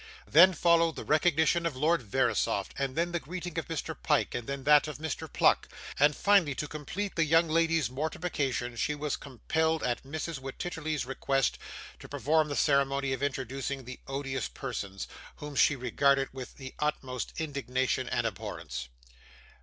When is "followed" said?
0.53-0.95